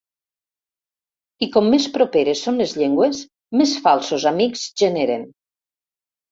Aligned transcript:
I 1.47 1.49
com 1.57 1.69
més 1.73 1.85
properes 1.99 2.41
són 2.47 2.59
les 2.63 2.75
llengües 2.83 3.21
més 3.63 3.77
falsos 3.87 4.29
amics 4.35 4.67
generen. 4.87 5.33